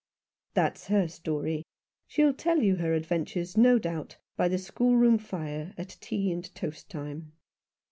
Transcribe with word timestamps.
"That's 0.55 0.87
her 0.87 1.07
story. 1.07 1.61
She'll 2.07 2.33
tell 2.33 2.57
you 2.63 2.77
her 2.77 2.95
adventures, 2.95 3.55
no 3.55 3.77
doubt, 3.77 4.17
by 4.35 4.47
the 4.47 4.57
schoolroom 4.57 5.19
fire, 5.19 5.75
at 5.77 5.95
tea 6.01 6.31
and 6.31 6.55
toast 6.55 6.89
time." 6.89 7.33